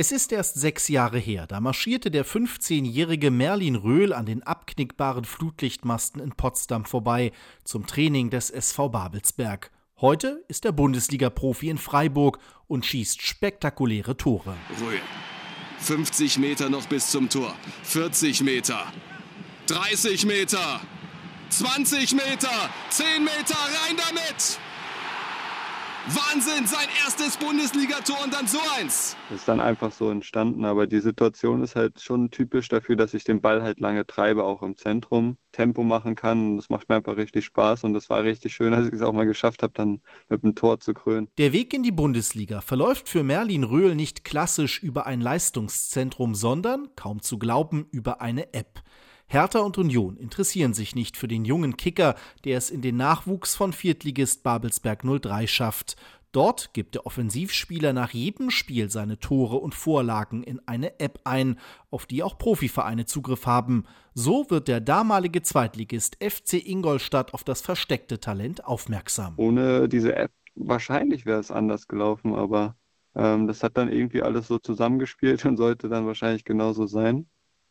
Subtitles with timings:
[0.00, 5.26] Es ist erst sechs Jahre her, da marschierte der 15-jährige Merlin Röhl an den abknickbaren
[5.26, 7.32] Flutlichtmasten in Potsdam vorbei
[7.64, 9.70] zum Training des SV Babelsberg.
[10.00, 14.56] Heute ist er Bundesliga-Profi in Freiburg und schießt spektakuläre Tore.
[14.80, 15.02] Röhl.
[15.80, 17.54] 50 Meter noch bis zum Tor.
[17.82, 18.90] 40 Meter.
[19.66, 20.80] 30 Meter.
[21.50, 22.70] 20 Meter.
[22.88, 23.54] 10 Meter.
[23.54, 24.59] Rein damit!
[26.06, 29.16] Wahnsinn, sein erstes Bundesligator und dann so eins.
[29.28, 33.12] Das ist dann einfach so entstanden, aber die Situation ist halt schon typisch dafür, dass
[33.12, 36.56] ich den Ball halt lange treibe, auch im Zentrum, Tempo machen kann.
[36.56, 39.12] Das macht mir einfach richtig Spaß und das war richtig schön, dass ich es auch
[39.12, 41.28] mal geschafft habe, dann mit dem Tor zu krönen.
[41.36, 46.88] Der Weg in die Bundesliga verläuft für Merlin Röhl nicht klassisch über ein Leistungszentrum, sondern,
[46.96, 48.82] kaum zu glauben, über eine App.
[49.32, 53.54] Hertha und Union interessieren sich nicht für den jungen Kicker, der es in den Nachwuchs
[53.54, 55.94] von Viertligist Babelsberg 03 schafft.
[56.32, 61.60] Dort gibt der Offensivspieler nach jedem Spiel seine Tore und Vorlagen in eine App ein,
[61.92, 63.84] auf die auch Profivereine Zugriff haben.
[64.14, 69.34] So wird der damalige Zweitligist FC Ingolstadt auf das versteckte Talent aufmerksam.
[69.36, 72.74] Ohne diese App wahrscheinlich wäre es anders gelaufen, aber
[73.14, 77.28] ähm, das hat dann irgendwie alles so zusammengespielt und sollte dann wahrscheinlich genauso sein.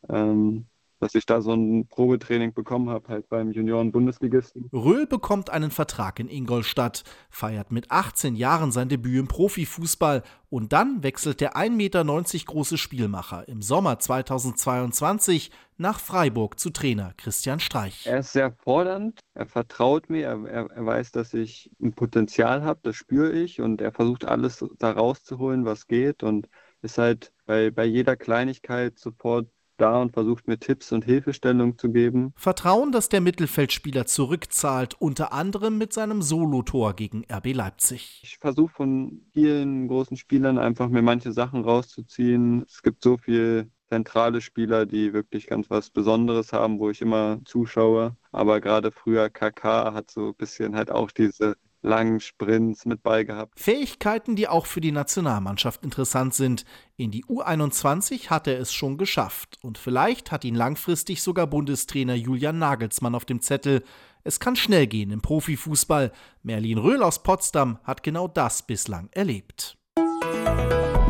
[0.08, 0.64] Ähm,
[1.00, 4.68] dass ich da so ein Probetraining bekommen habe, halt beim Junioren-Bundesligisten.
[4.72, 10.72] Röhl bekommt einen Vertrag in Ingolstadt, feiert mit 18 Jahren sein Debüt im Profifußball und
[10.72, 12.04] dann wechselt der 1,90 Meter
[12.44, 18.06] große Spielmacher im Sommer 2022 nach Freiburg zu Trainer Christian Streich.
[18.06, 22.80] Er ist sehr fordernd, er vertraut mir, er, er weiß, dass ich ein Potenzial habe,
[22.82, 26.48] das spüre ich und er versucht alles da rauszuholen, was geht und
[26.82, 29.48] ist halt bei, bei jeder Kleinigkeit sofort
[29.80, 32.32] da und versucht mir Tipps und Hilfestellung zu geben.
[32.36, 38.20] Vertrauen, dass der Mittelfeldspieler zurückzahlt, unter anderem mit seinem Solotor gegen RB Leipzig.
[38.22, 42.64] Ich versuche von vielen großen Spielern einfach mir manche Sachen rauszuziehen.
[42.68, 47.40] Es gibt so viele zentrale Spieler, die wirklich ganz was Besonderes haben, wo ich immer
[47.44, 48.16] zuschaue.
[48.30, 53.24] Aber gerade früher KK hat so ein bisschen halt auch diese langen Sprints mit bei
[53.24, 53.58] gehabt.
[53.58, 56.64] Fähigkeiten, die auch für die Nationalmannschaft interessant sind.
[56.96, 62.14] In die U21 hat er es schon geschafft und vielleicht hat ihn langfristig sogar Bundestrainer
[62.14, 63.82] Julian Nagelsmann auf dem Zettel.
[64.24, 66.12] Es kann schnell gehen im Profifußball.
[66.42, 69.78] Merlin Röhl aus Potsdam hat genau das bislang erlebt.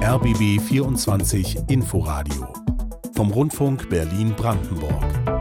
[0.02, 2.52] RBB 24 Inforadio
[3.14, 5.40] vom Rundfunk Berlin-Brandenburg.